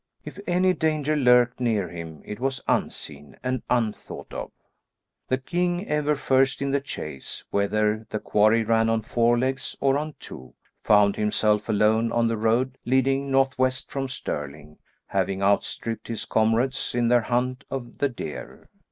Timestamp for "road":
12.37-12.79